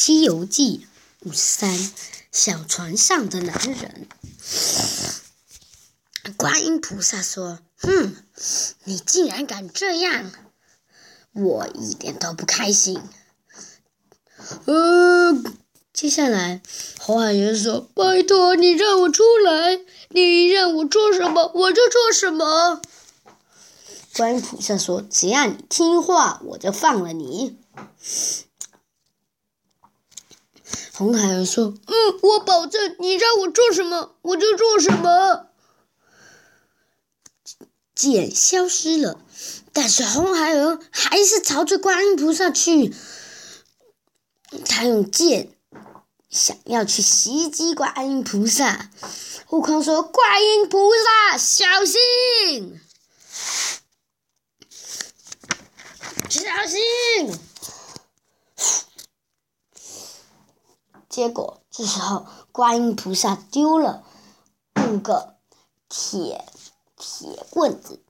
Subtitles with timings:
[0.00, 0.86] 西游记》
[1.28, 1.90] 五三
[2.30, 4.06] 小船上的男人。
[6.36, 8.14] 观音菩萨说：“哼，
[8.84, 10.30] 你竟然敢这样，
[11.32, 13.02] 我一点都不开心。”
[14.66, 15.42] 呃，
[15.92, 16.62] 接下来
[17.00, 19.80] 红海人说：“拜托你让我出来，
[20.10, 22.80] 你让我做什么我就做什么。”
[24.14, 27.58] 观音菩萨说：“只要你听话，我就放了你。”
[30.98, 35.46] 红孩儿说：“嗯，我保证，你让我做什么，我就做什么。”
[37.94, 39.20] 剑消失了，
[39.72, 42.92] 但是红孩儿还是朝着观音菩萨去。
[44.66, 45.52] 他用剑
[46.28, 48.90] 想要去袭击观音菩萨。
[49.50, 50.90] 悟空说：“观音菩
[51.30, 52.80] 萨，小心！
[56.28, 57.38] 小心！”
[61.18, 64.04] 结果这时候，观音菩萨丢了
[64.76, 65.34] 五个
[65.88, 66.44] 铁
[66.96, 68.00] 铁棍子，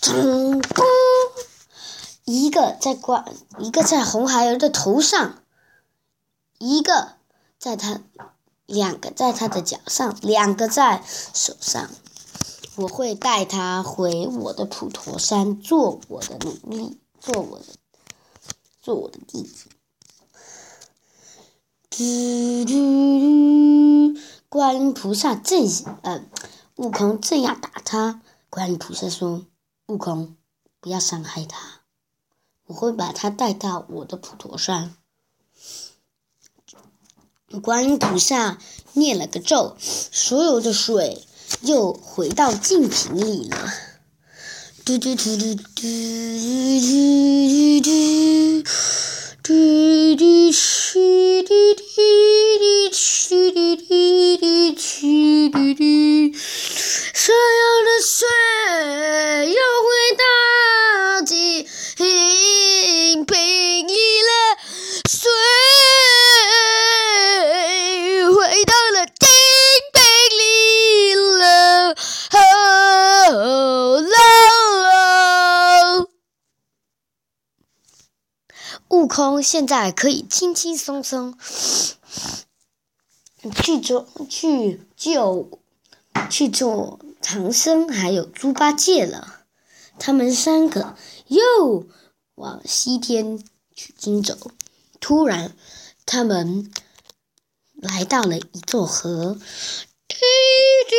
[0.00, 0.82] 咚咚，
[2.24, 5.42] 一个在观，一个在红孩儿的头上，
[6.56, 7.16] 一个
[7.58, 8.00] 在他，
[8.64, 11.90] 两个在他的脚上，两个在手上。
[12.76, 17.66] 我会带他回我的普陀山，做我的奴隶，做我的，
[18.80, 19.66] 做我的弟子。
[21.96, 24.20] 嘟嘟嘟！
[24.48, 25.64] 观音菩萨正
[26.02, 26.24] 呃，
[26.74, 29.46] 悟空正要打他，观音菩萨说
[29.86, 30.34] ：“悟空，
[30.80, 31.82] 不要伤害他，
[32.66, 34.96] 我会把他带到我的普陀山。”
[37.62, 38.58] 观音菩萨
[38.94, 41.22] 念了个咒，所有的水
[41.60, 43.56] 又回到净瓶里了。
[44.84, 48.13] 嘟嘟嘟嘟嘟嘟嘟嘟。
[78.94, 81.36] 悟空现在可以轻轻松松
[83.60, 85.58] 去做去救
[86.30, 89.40] 去做唐僧，还有猪八戒了。
[89.98, 90.96] 他们三个
[91.26, 91.88] 又
[92.36, 93.42] 往西天
[93.74, 94.52] 取经走。
[95.00, 95.56] 突然，
[96.06, 96.70] 他们
[97.74, 99.36] 来到了一座河。
[100.06, 100.14] 滴
[100.88, 100.94] 滴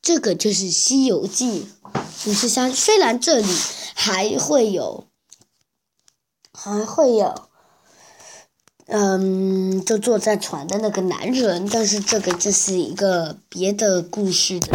[0.00, 1.66] 这个就是《西游记》
[2.30, 2.72] 五十三。
[2.72, 3.46] 虽然这里
[3.94, 5.06] 还会有，
[6.52, 7.48] 还会有，
[8.86, 14.66] 嗯，就坐在船的那个男人，但是这个就是一个别的故事的。